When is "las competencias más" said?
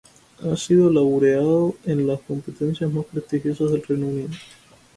2.07-3.05